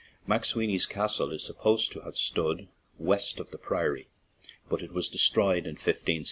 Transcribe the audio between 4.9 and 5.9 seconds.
was destroyed in 1 5